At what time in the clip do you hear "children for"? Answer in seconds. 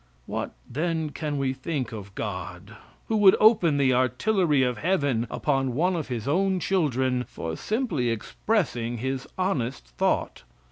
6.59-7.55